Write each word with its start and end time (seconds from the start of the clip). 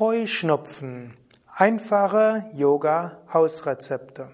Heuschnupfen. 0.00 1.16
Einfache 1.46 2.46
Yoga-Hausrezepte. 2.52 4.30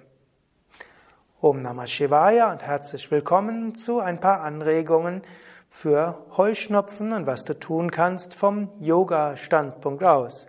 Om 1.43 1.61
Namah 1.61 1.87
Shivaya 1.87 2.51
und 2.51 2.62
herzlich 2.62 3.11
willkommen 3.11 3.75
zu 3.75 4.01
ein 4.01 4.21
paar 4.21 4.41
Anregungen 4.41 5.21
für 5.69 6.25
Heuschnupfen 6.35 7.12
und 7.12 7.27
was 7.27 7.45
du 7.45 7.59
tun 7.59 7.91
kannst 7.91 8.33
vom 8.33 8.70
Yoga-Standpunkt 8.80 10.02
aus. 10.02 10.46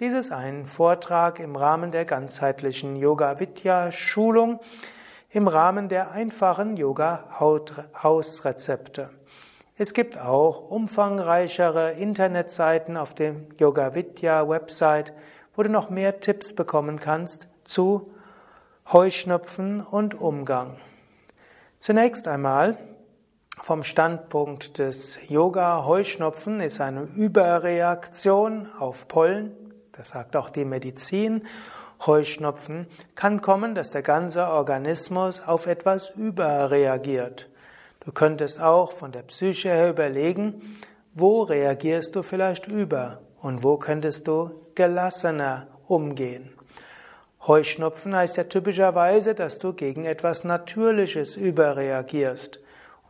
Dies 0.00 0.14
ist 0.14 0.32
ein 0.32 0.64
Vortrag 0.64 1.40
im 1.40 1.56
Rahmen 1.56 1.90
der 1.90 2.06
ganzheitlichen 2.06 2.96
Yoga-Vidya-Schulung, 2.96 4.60
im 5.28 5.46
Rahmen 5.46 5.90
der 5.90 6.12
einfachen 6.12 6.78
Yoga-Hausrezepte. 6.78 9.10
Es 9.76 9.92
gibt 9.92 10.16
auch 10.16 10.70
umfangreichere 10.70 11.94
Internetseiten 11.94 12.96
auf 12.96 13.12
dem 13.12 13.48
Yoga 13.58 13.96
Vidya 13.96 14.48
Website, 14.48 15.12
wo 15.56 15.64
du 15.64 15.68
noch 15.68 15.90
mehr 15.90 16.20
Tipps 16.20 16.52
bekommen 16.54 17.00
kannst 17.00 17.48
zu 17.64 18.04
Heuschnupfen 18.92 19.80
und 19.80 20.14
Umgang. 20.14 20.76
Zunächst 21.80 22.28
einmal 22.28 22.78
vom 23.62 23.82
Standpunkt 23.82 24.78
des 24.78 25.18
Yoga 25.28 25.84
Heuschnupfen 25.84 26.60
ist 26.60 26.80
eine 26.80 27.02
Überreaktion 27.02 28.68
auf 28.78 29.08
Pollen, 29.08 29.56
das 29.90 30.10
sagt 30.10 30.36
auch 30.36 30.50
die 30.50 30.64
Medizin. 30.64 31.48
Heuschnupfen 32.06 32.86
kann 33.16 33.42
kommen, 33.42 33.74
dass 33.74 33.90
der 33.90 34.02
ganze 34.02 34.46
Organismus 34.46 35.40
auf 35.40 35.66
etwas 35.66 36.10
überreagiert. 36.10 37.48
Du 38.04 38.12
könntest 38.12 38.60
auch 38.60 38.92
von 38.92 39.12
der 39.12 39.22
Psyche 39.22 39.70
her 39.70 39.90
überlegen, 39.90 40.60
wo 41.14 41.42
reagierst 41.42 42.14
du 42.14 42.22
vielleicht 42.22 42.66
über 42.66 43.20
und 43.40 43.62
wo 43.62 43.78
könntest 43.78 44.26
du 44.26 44.50
gelassener 44.74 45.68
umgehen. 45.86 46.50
Heuschnupfen 47.46 48.14
heißt 48.14 48.36
ja 48.36 48.44
typischerweise, 48.44 49.34
dass 49.34 49.58
du 49.58 49.72
gegen 49.72 50.04
etwas 50.04 50.44
Natürliches 50.44 51.36
überreagierst. 51.36 52.60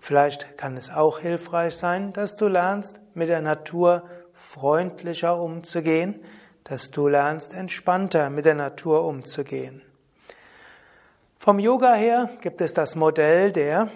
Vielleicht 0.01 0.59
kann 0.59 0.77
es 0.77 0.91
auch 0.91 1.21
hilfreich 1.21 1.77
sein, 1.77 2.13
dass 2.13 2.37
du 2.37 2.47
lernst, 2.47 3.01
mit 3.15 3.29
der 3.29 3.41
Natur 3.41 4.03
freundlicher 4.33 5.41
umzugehen, 5.41 6.21
dass 6.65 6.91
du 6.91 7.09
lernst, 7.09 7.55
entspannter 7.55 8.29
mit 8.31 8.45
der 8.45 8.55
Natur 8.55 9.05
umzugehen. 9.05 9.83
Vom 11.39 11.59
Yoga 11.59 11.95
her 11.95 12.31
gibt 12.41 12.61
es 12.61 12.75
das 12.75 12.97
Modell 12.97 13.53
der 13.53 13.89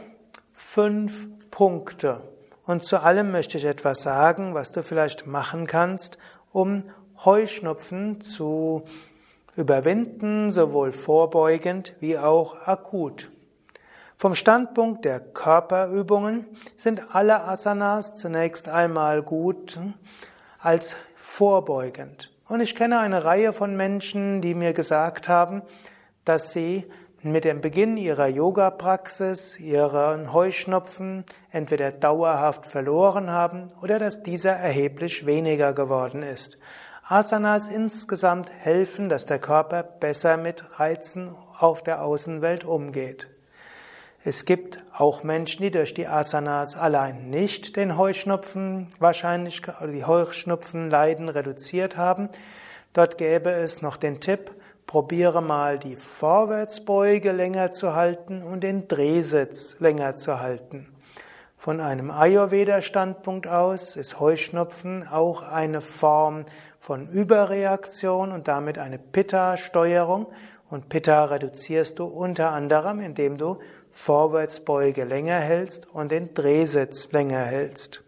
fünf 0.58 1.28
Punkte. 1.52 2.20
Und 2.66 2.84
zu 2.84 3.00
allem 3.00 3.30
möchte 3.30 3.56
ich 3.56 3.64
etwas 3.64 4.00
sagen, 4.00 4.54
was 4.54 4.72
du 4.72 4.82
vielleicht 4.82 5.26
machen 5.26 5.66
kannst, 5.66 6.18
um 6.52 6.82
Heuschnupfen 7.24 8.20
zu 8.20 8.82
überwinden, 9.56 10.50
sowohl 10.50 10.92
vorbeugend 10.92 11.94
wie 12.00 12.18
auch 12.18 12.66
akut. 12.66 13.30
Vom 14.16 14.34
Standpunkt 14.34 15.04
der 15.04 15.20
Körperübungen 15.20 16.44
sind 16.76 17.14
alle 17.14 17.44
Asanas 17.44 18.16
zunächst 18.16 18.68
einmal 18.68 19.22
gut 19.22 19.78
als 20.58 20.96
vorbeugend. 21.16 22.32
Und 22.48 22.60
ich 22.60 22.74
kenne 22.74 22.98
eine 22.98 23.24
Reihe 23.24 23.52
von 23.52 23.76
Menschen, 23.76 24.42
die 24.42 24.54
mir 24.54 24.72
gesagt 24.72 25.28
haben, 25.28 25.62
dass 26.24 26.52
sie 26.52 26.84
mit 27.22 27.44
dem 27.44 27.60
Beginn 27.60 27.96
ihrer 27.96 28.28
Yoga-Praxis 28.28 29.58
ihren 29.58 30.32
Heuschnupfen 30.32 31.24
entweder 31.50 31.90
dauerhaft 31.90 32.66
verloren 32.66 33.30
haben 33.30 33.72
oder 33.82 33.98
dass 33.98 34.22
dieser 34.22 34.52
erheblich 34.52 35.26
weniger 35.26 35.72
geworden 35.72 36.22
ist. 36.22 36.58
Asanas 37.02 37.68
insgesamt 37.68 38.50
helfen, 38.52 39.08
dass 39.08 39.26
der 39.26 39.38
Körper 39.38 39.82
besser 39.82 40.36
mit 40.36 40.78
Reizen 40.78 41.34
auf 41.58 41.82
der 41.82 42.04
Außenwelt 42.04 42.64
umgeht. 42.64 43.28
Es 44.24 44.44
gibt 44.44 44.84
auch 44.92 45.22
Menschen, 45.22 45.62
die 45.62 45.70
durch 45.70 45.94
die 45.94 46.06
Asanas 46.06 46.76
allein 46.76 47.30
nicht 47.30 47.76
den 47.76 47.96
Heuschnupfen 47.96 48.88
wahrscheinlich 48.98 49.62
die 49.62 50.04
Heuschnupfen 50.04 50.90
leiden 50.90 51.28
reduziert 51.28 51.96
haben. 51.96 52.28
Dort 52.92 53.16
gäbe 53.16 53.50
es 53.50 53.80
noch 53.80 53.96
den 53.96 54.20
Tipp, 54.20 54.50
Probiere 54.88 55.42
mal 55.42 55.78
die 55.78 55.96
Vorwärtsbeuge 55.96 57.32
länger 57.32 57.72
zu 57.72 57.94
halten 57.94 58.42
und 58.42 58.62
den 58.62 58.88
Drehsitz 58.88 59.76
länger 59.80 60.16
zu 60.16 60.40
halten. 60.40 60.88
Von 61.58 61.82
einem 61.82 62.10
Ayurveda-Standpunkt 62.10 63.46
aus 63.46 63.96
ist 63.96 64.18
Heuschnupfen 64.18 65.06
auch 65.06 65.42
eine 65.42 65.82
Form 65.82 66.46
von 66.78 67.06
Überreaktion 67.06 68.32
und 68.32 68.48
damit 68.48 68.78
eine 68.78 68.98
Pitta-Steuerung. 68.98 70.26
Und 70.70 70.88
Pitta 70.88 71.26
reduzierst 71.26 71.98
du 71.98 72.06
unter 72.06 72.52
anderem, 72.52 73.00
indem 73.00 73.36
du 73.36 73.58
Vorwärtsbeuge 73.90 75.04
länger 75.04 75.38
hältst 75.38 75.86
und 75.92 76.12
den 76.12 76.32
Drehsitz 76.32 77.12
länger 77.12 77.44
hältst. 77.44 78.07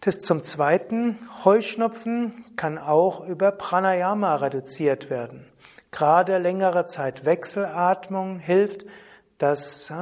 Das 0.00 0.20
zum 0.20 0.44
Zweiten, 0.44 1.18
Heuschnupfen 1.44 2.44
kann 2.56 2.78
auch 2.78 3.26
über 3.26 3.50
Pranayama 3.50 4.36
reduziert 4.36 5.10
werden. 5.10 5.46
Gerade 5.90 6.38
längere 6.38 6.84
Zeit 6.84 7.24
Wechselatmung 7.24 8.38
hilft, 8.38 8.84
dass 9.38 9.92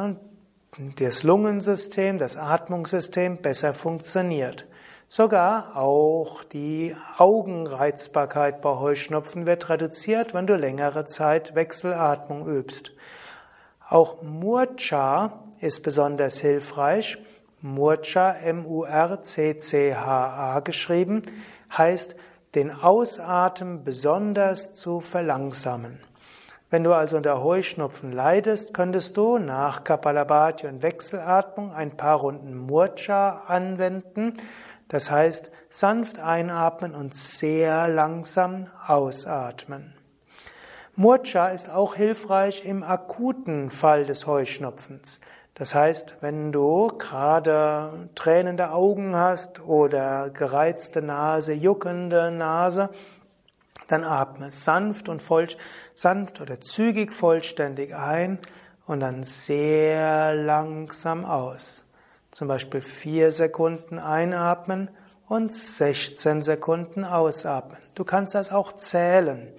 das 0.96 1.22
Lungensystem, 1.22 2.18
das 2.18 2.36
Atmungssystem 2.36 3.38
besser 3.38 3.74
funktioniert. 3.74 4.66
Sogar 5.08 5.76
auch 5.76 6.42
die 6.42 6.96
Augenreizbarkeit 7.18 8.60
bei 8.60 8.70
Heuschnupfen 8.70 9.46
wird 9.46 9.68
reduziert, 9.68 10.34
wenn 10.34 10.46
du 10.46 10.56
längere 10.56 11.06
Zeit 11.06 11.54
Wechselatmung 11.54 12.48
übst. 12.48 12.92
Auch 13.88 14.22
Murcha 14.22 15.44
ist 15.60 15.82
besonders 15.82 16.40
hilfreich. 16.40 17.18
Murcha, 17.64 18.32
M-U-R-C-C-H-A 18.42 19.40
geschrieben, 20.60 21.22
heißt, 21.74 22.14
den 22.54 22.70
Ausatmen 22.70 23.84
besonders 23.84 24.74
zu 24.74 25.00
verlangsamen. 25.00 25.98
Wenn 26.68 26.84
du 26.84 26.92
also 26.92 27.16
unter 27.16 27.42
Heuschnupfen 27.42 28.12
leidest, 28.12 28.74
könntest 28.74 29.16
du 29.16 29.38
nach 29.38 29.82
Kapalabhati 29.82 30.66
und 30.66 30.82
Wechselatmung 30.82 31.72
ein 31.72 31.96
paar 31.96 32.18
Runden 32.18 32.54
Murcha 32.54 33.44
anwenden. 33.46 34.34
Das 34.88 35.10
heißt, 35.10 35.50
sanft 35.70 36.18
einatmen 36.18 36.94
und 36.94 37.14
sehr 37.14 37.88
langsam 37.88 38.66
ausatmen. 38.86 39.94
Murcha 40.96 41.48
ist 41.48 41.70
auch 41.70 41.94
hilfreich 41.94 42.66
im 42.66 42.82
akuten 42.82 43.70
Fall 43.70 44.04
des 44.04 44.26
Heuschnupfens. 44.26 45.20
Das 45.54 45.74
heißt, 45.74 46.16
wenn 46.20 46.50
du 46.50 46.88
gerade 46.98 48.08
tränende 48.16 48.70
Augen 48.72 49.14
hast 49.14 49.60
oder 49.60 50.30
gereizte 50.30 51.00
Nase, 51.00 51.52
juckende 51.52 52.32
Nase, 52.32 52.90
dann 53.86 54.02
atme 54.02 54.50
sanft 54.50 55.08
und 55.08 55.22
voll, 55.22 55.46
sanft 55.94 56.40
oder 56.40 56.60
zügig 56.60 57.12
vollständig 57.12 57.94
ein 57.94 58.38
und 58.86 59.00
dann 59.00 59.22
sehr 59.22 60.34
langsam 60.34 61.24
aus. 61.24 61.84
Zum 62.32 62.48
Beispiel 62.48 62.80
vier 62.80 63.30
Sekunden 63.30 64.00
einatmen 64.00 64.90
und 65.28 65.52
16 65.52 66.42
Sekunden 66.42 67.04
ausatmen. 67.04 67.78
Du 67.94 68.04
kannst 68.04 68.34
das 68.34 68.50
auch 68.50 68.72
zählen. 68.72 69.52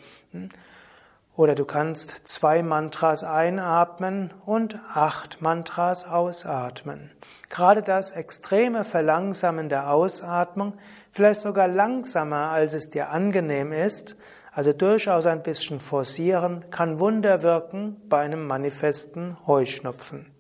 Oder 1.37 1.53
du 1.53 1.65
kannst 1.65 2.27
zwei 2.27 2.63
Mantras 2.63 3.23
einatmen 3.23 4.33
und 4.45 4.79
acht 4.87 5.41
Mantras 5.41 6.05
ausatmen. 6.05 7.11
Gerade 7.49 7.81
das 7.81 8.11
extreme 8.11 8.85
Verlangsamen 8.85 9.67
der 9.67 9.91
Ausatmung, 9.91 10.73
vielleicht 11.11 11.41
sogar 11.41 11.67
langsamer, 11.67 12.51
als 12.51 12.73
es 12.73 12.89
dir 12.89 13.09
angenehm 13.09 13.73
ist, 13.73 14.15
also 14.53 14.71
durchaus 14.71 15.25
ein 15.25 15.43
bisschen 15.43 15.81
forcieren, 15.81 16.69
kann 16.71 16.99
Wunder 16.99 17.43
wirken 17.43 18.01
bei 18.07 18.21
einem 18.21 18.47
manifesten 18.47 19.35
Heuschnupfen. 19.45 20.31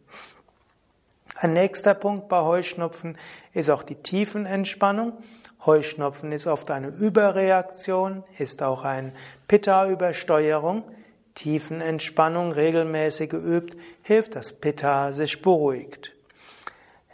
Ein 1.37 1.51
nächster 1.51 1.93
Punkt 1.93 2.29
bei 2.29 2.41
Heuschnupfen 2.41 3.17
ist 3.51 3.69
auch 3.69 3.83
die 3.83 3.95
Tiefenentspannung. 3.95 5.17
Heuschnupfen 5.65 6.31
ist 6.31 6.47
oft 6.47 6.71
eine 6.71 6.87
Überreaktion, 6.89 8.23
ist 8.37 8.63
auch 8.63 8.83
ein 8.83 9.13
Pitta-Übersteuerung. 9.47 10.83
Tiefenentspannung 11.35 12.53
regelmäßig 12.53 13.29
geübt, 13.29 13.75
hilft, 14.03 14.35
dass 14.35 14.53
Pitta 14.53 15.11
sich 15.11 15.41
beruhigt. 15.41 16.13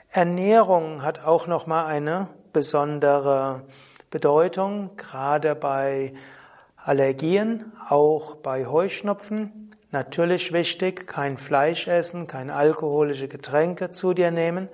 Ernährung 0.09 1.03
hat 1.03 1.25
auch 1.25 1.47
nochmal 1.47 1.87
eine 1.87 2.29
besondere 2.53 3.63
Bedeutung, 4.11 4.91
gerade 4.95 5.55
bei 5.55 6.13
Allergien, 6.75 7.71
auch 7.89 8.35
bei 8.35 8.65
Heuschnupfen. 8.65 9.71
Natürlich 9.91 10.53
wichtig, 10.53 11.07
kein 11.07 11.37
Fleisch 11.37 11.87
essen, 11.87 12.27
keine 12.27 12.53
alkoholische 12.53 13.27
Getränke 13.27 13.89
zu 13.89 14.13
dir 14.13 14.31
nehmen. 14.31 14.69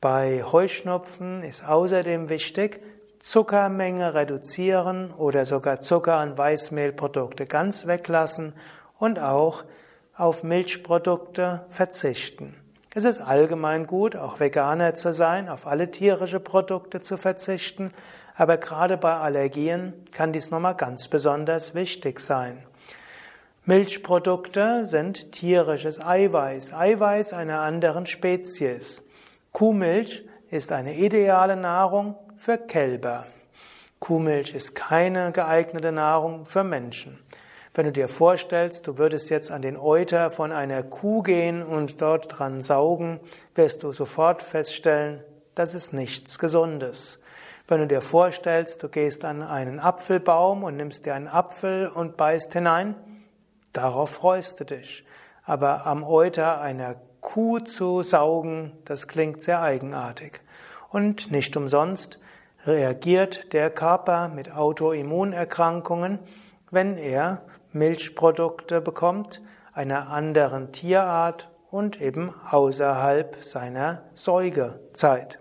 Bei 0.00 0.42
Heuschnupfen 0.42 1.42
ist 1.42 1.64
außerdem 1.66 2.28
wichtig, 2.28 2.80
Zuckermenge 3.24 4.12
reduzieren 4.12 5.10
oder 5.10 5.46
sogar 5.46 5.80
Zucker 5.80 6.20
und 6.20 6.36
Weißmehlprodukte 6.36 7.46
ganz 7.46 7.86
weglassen 7.86 8.52
und 8.98 9.18
auch 9.18 9.64
auf 10.14 10.42
Milchprodukte 10.42 11.64
verzichten. 11.70 12.54
Es 12.94 13.04
ist 13.04 13.22
allgemein 13.22 13.86
gut, 13.86 14.14
auch 14.14 14.40
Veganer 14.40 14.94
zu 14.94 15.14
sein, 15.14 15.48
auf 15.48 15.66
alle 15.66 15.90
tierische 15.90 16.38
Produkte 16.38 17.00
zu 17.00 17.16
verzichten, 17.16 17.92
aber 18.36 18.58
gerade 18.58 18.98
bei 18.98 19.14
Allergien 19.14 19.94
kann 20.12 20.34
dies 20.34 20.50
nochmal 20.50 20.76
ganz 20.76 21.08
besonders 21.08 21.74
wichtig 21.74 22.20
sein. 22.20 22.62
Milchprodukte 23.64 24.84
sind 24.84 25.32
tierisches 25.32 25.98
Eiweiß, 25.98 26.74
Eiweiß 26.74 27.32
einer 27.32 27.60
anderen 27.60 28.04
Spezies. 28.04 29.02
Kuhmilch 29.50 30.26
ist 30.50 30.72
eine 30.72 30.94
ideale 30.94 31.56
Nahrung 31.56 32.16
für 32.36 32.58
Kälber. 32.58 33.26
Kuhmilch 34.00 34.54
ist 34.54 34.74
keine 34.74 35.32
geeignete 35.32 35.92
Nahrung 35.92 36.44
für 36.44 36.64
Menschen. 36.64 37.18
Wenn 37.74 37.86
du 37.86 37.92
dir 37.92 38.08
vorstellst, 38.08 38.86
du 38.86 38.98
würdest 38.98 39.30
jetzt 39.30 39.50
an 39.50 39.62
den 39.62 39.76
Euter 39.76 40.30
von 40.30 40.52
einer 40.52 40.82
Kuh 40.82 41.22
gehen 41.22 41.62
und 41.62 42.00
dort 42.00 42.38
dran 42.38 42.60
saugen, 42.60 43.18
wirst 43.54 43.82
du 43.82 43.92
sofort 43.92 44.42
feststellen, 44.42 45.24
das 45.54 45.74
ist 45.74 45.92
nichts 45.92 46.38
Gesundes. 46.38 47.18
Wenn 47.66 47.80
du 47.80 47.86
dir 47.86 48.02
vorstellst, 48.02 48.82
du 48.82 48.88
gehst 48.88 49.24
an 49.24 49.42
einen 49.42 49.80
Apfelbaum 49.80 50.64
und 50.64 50.76
nimmst 50.76 51.06
dir 51.06 51.14
einen 51.14 51.28
Apfel 51.28 51.88
und 51.88 52.16
beißt 52.16 52.52
hinein, 52.52 52.94
darauf 53.72 54.10
freust 54.10 54.60
du 54.60 54.64
dich. 54.64 55.04
Aber 55.44 55.86
am 55.86 56.04
Euter 56.04 56.60
einer 56.60 56.96
Kuh 57.20 57.58
zu 57.58 58.02
saugen, 58.02 58.72
das 58.84 59.08
klingt 59.08 59.42
sehr 59.42 59.62
eigenartig. 59.62 60.42
Und 60.94 61.32
nicht 61.32 61.56
umsonst 61.56 62.20
reagiert 62.66 63.52
der 63.52 63.68
Körper 63.68 64.28
mit 64.28 64.52
Autoimmunerkrankungen, 64.52 66.20
wenn 66.70 66.96
er 66.96 67.42
Milchprodukte 67.72 68.80
bekommt, 68.80 69.42
einer 69.72 70.10
anderen 70.10 70.70
Tierart 70.70 71.50
und 71.72 72.00
eben 72.00 72.32
außerhalb 72.48 73.42
seiner 73.42 74.04
Säugezeit. 74.14 75.40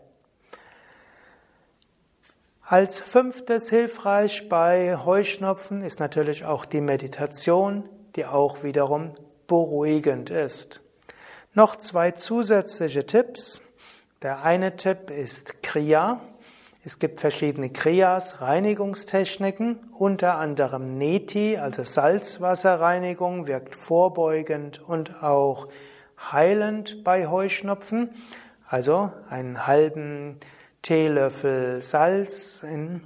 Als 2.64 3.00
fünftes 3.00 3.70
hilfreich 3.70 4.50
bei 4.50 4.98
Heuschnupfen 5.06 5.84
ist 5.84 6.00
natürlich 6.00 6.46
auch 6.46 6.66
die 6.66 6.82
Meditation, 6.82 7.88
die 8.16 8.26
auch 8.26 8.64
wiederum 8.64 9.14
beruhigend 9.46 10.32
ist. 10.32 10.82
Noch 11.54 11.76
zwei 11.76 12.10
zusätzliche 12.10 13.06
Tipps. 13.06 13.62
Der 14.24 14.42
eine 14.46 14.78
Tipp 14.78 15.10
ist 15.10 15.62
Kriya. 15.64 16.22
Es 16.86 16.98
gibt 16.98 17.20
verschiedene 17.20 17.72
Kriyas, 17.72 18.40
Reinigungstechniken, 18.40 19.78
unter 19.98 20.36
anderem 20.36 20.98
Neti, 20.98 21.58
also 21.58 21.84
Salzwasserreinigung, 21.84 23.48
wirkt 23.48 23.76
vorbeugend 23.76 24.82
und 24.82 25.22
auch 25.22 25.68
heilend 26.32 27.04
bei 27.04 27.28
Heuschnupfen. 27.28 28.12
Also 28.66 29.12
einen 29.30 29.68
halben 29.68 30.40
Teelöffel 30.84 31.82
Salz 31.82 32.64
in 32.64 33.06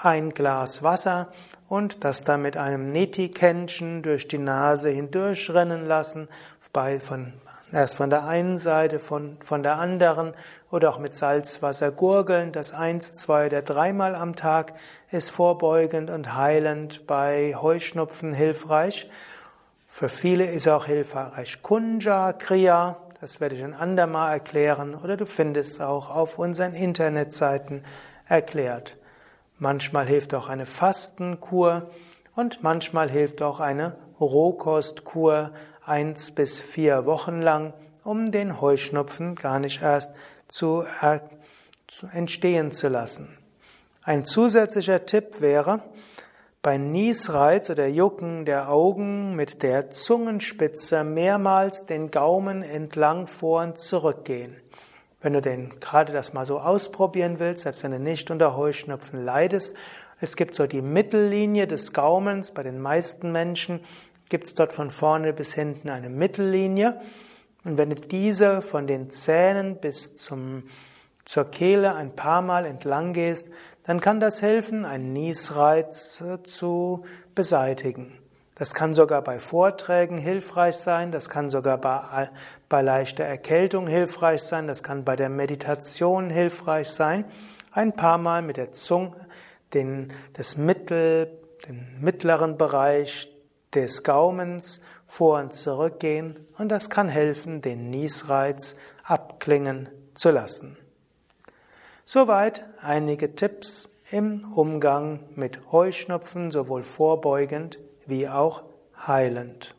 ein 0.00 0.30
Glas 0.30 0.82
Wasser 0.82 1.28
und 1.68 2.02
das 2.02 2.24
dann 2.24 2.42
mit 2.42 2.56
einem 2.56 2.88
Neti-Kännchen 2.88 4.02
durch 4.02 4.26
die 4.26 4.38
Nase 4.38 4.90
hindurchrennen 4.90 5.86
lassen, 5.86 6.26
bei, 6.72 6.98
von 6.98 7.34
Erst 7.74 7.96
von 7.96 8.08
der 8.08 8.24
einen 8.24 8.56
Seite, 8.56 9.00
von, 9.00 9.36
von 9.42 9.64
der 9.64 9.78
anderen 9.78 10.34
oder 10.70 10.90
auch 10.90 11.00
mit 11.00 11.12
Salzwasser 11.12 11.90
gurgeln. 11.90 12.52
Das 12.52 12.72
eins, 12.72 13.14
zwei 13.14 13.46
oder 13.46 13.62
dreimal 13.62 14.14
am 14.14 14.36
Tag 14.36 14.74
ist 15.10 15.30
vorbeugend 15.30 16.08
und 16.08 16.36
heilend 16.36 17.04
bei 17.08 17.56
Heuschnupfen 17.60 18.32
hilfreich. 18.32 19.10
Für 19.88 20.08
viele 20.08 20.46
ist 20.52 20.68
auch 20.68 20.86
hilfreich 20.86 21.62
Kunja 21.62 22.32
Kriya. 22.32 22.96
Das 23.20 23.40
werde 23.40 23.56
ich 23.56 23.64
ein 23.64 23.74
andermal 23.74 24.34
erklären 24.34 24.94
oder 24.94 25.16
du 25.16 25.26
findest 25.26 25.72
es 25.72 25.80
auch 25.80 26.14
auf 26.14 26.38
unseren 26.38 26.74
Internetseiten 26.74 27.82
erklärt. 28.28 28.96
Manchmal 29.58 30.06
hilft 30.06 30.32
auch 30.34 30.48
eine 30.48 30.66
Fastenkur 30.66 31.90
und 32.36 32.62
manchmal 32.62 33.10
hilft 33.10 33.42
auch 33.42 33.58
eine 33.58 33.96
Rohkostkur, 34.20 35.50
eins 35.84 36.32
bis 36.32 36.60
vier 36.60 37.06
Wochen 37.06 37.40
lang, 37.40 37.74
um 38.02 38.30
den 38.32 38.60
Heuschnupfen 38.60 39.34
gar 39.34 39.58
nicht 39.58 39.82
erst 39.82 40.12
zu, 40.48 40.84
entstehen 42.12 42.72
zu 42.72 42.88
lassen. 42.88 43.36
Ein 44.02 44.26
zusätzlicher 44.26 45.06
Tipp 45.06 45.40
wäre, 45.40 45.82
bei 46.62 46.78
Niesreiz 46.78 47.68
oder 47.68 47.86
Jucken 47.86 48.46
der 48.46 48.70
Augen 48.70 49.36
mit 49.36 49.62
der 49.62 49.90
Zungenspitze 49.90 51.04
mehrmals 51.04 51.84
den 51.84 52.10
Gaumen 52.10 52.62
entlang 52.62 53.26
vor 53.26 53.62
und 53.62 53.78
zurückgehen. 53.78 54.56
Wenn 55.20 55.34
du 55.34 55.42
den 55.42 55.78
gerade 55.80 56.12
das 56.12 56.32
mal 56.32 56.46
so 56.46 56.58
ausprobieren 56.58 57.38
willst, 57.38 57.62
selbst 57.62 57.82
wenn 57.82 57.90
du 57.90 57.98
nicht 57.98 58.30
unter 58.30 58.56
Heuschnupfen 58.56 59.22
leidest, 59.22 59.74
es 60.20 60.36
gibt 60.36 60.54
so 60.54 60.66
die 60.66 60.80
Mittellinie 60.80 61.66
des 61.66 61.92
Gaumens 61.92 62.52
bei 62.52 62.62
den 62.62 62.80
meisten 62.80 63.30
Menschen 63.30 63.80
gibt 64.34 64.48
es 64.48 64.56
dort 64.56 64.72
von 64.72 64.90
vorne 64.90 65.32
bis 65.32 65.54
hinten 65.54 65.88
eine 65.88 66.08
Mittellinie. 66.08 67.00
Und 67.62 67.78
wenn 67.78 67.90
du 67.90 67.94
diese 67.94 68.62
von 68.62 68.88
den 68.88 69.12
Zähnen 69.12 69.76
bis 69.76 70.16
zum, 70.16 70.64
zur 71.24 71.52
Kehle 71.52 71.94
ein 71.94 72.16
paar 72.16 72.42
Mal 72.42 72.66
entlang 72.66 73.12
gehst, 73.12 73.46
dann 73.84 74.00
kann 74.00 74.18
das 74.18 74.42
helfen, 74.42 74.84
einen 74.86 75.12
Niesreiz 75.12 76.20
äh, 76.20 76.42
zu 76.42 77.04
beseitigen. 77.36 78.18
Das 78.56 78.74
kann 78.74 78.92
sogar 78.92 79.22
bei 79.22 79.38
Vorträgen 79.38 80.16
hilfreich 80.16 80.78
sein, 80.78 81.12
das 81.12 81.28
kann 81.28 81.48
sogar 81.48 81.78
bei, 81.78 82.28
bei 82.68 82.82
leichter 82.82 83.22
Erkältung 83.22 83.86
hilfreich 83.86 84.42
sein, 84.42 84.66
das 84.66 84.82
kann 84.82 85.04
bei 85.04 85.14
der 85.14 85.28
Meditation 85.28 86.28
hilfreich 86.28 86.88
sein. 86.88 87.24
Ein 87.70 87.92
paar 87.92 88.18
Mal 88.18 88.42
mit 88.42 88.56
der 88.56 88.72
Zunge 88.72 89.14
den, 89.74 90.12
das 90.32 90.56
Mittel, 90.56 91.38
den 91.68 91.86
mittleren 92.00 92.58
Bereich 92.58 93.28
des 93.74 94.02
Gaumens 94.02 94.80
vor 95.06 95.38
und 95.38 95.54
zurück 95.54 96.00
gehen 96.00 96.46
und 96.58 96.68
das 96.68 96.90
kann 96.90 97.08
helfen, 97.08 97.60
den 97.60 97.90
Niesreiz 97.90 98.76
abklingen 99.02 99.88
zu 100.14 100.30
lassen. 100.30 100.76
Soweit 102.04 102.64
einige 102.82 103.34
Tipps 103.34 103.88
im 104.10 104.52
Umgang 104.52 105.20
mit 105.34 105.72
Heuschnupfen, 105.72 106.50
sowohl 106.50 106.82
vorbeugend 106.82 107.78
wie 108.06 108.28
auch 108.28 108.62
heilend. 109.06 109.74